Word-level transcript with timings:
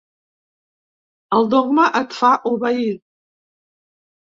El 1.41 1.51
dogma 1.51 1.85
et 2.01 2.17
fa 2.23 2.33
obeir. 2.55 2.91